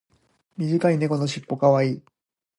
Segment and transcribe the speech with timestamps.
[0.57, 2.01] 短い猫のしっぽ可愛い。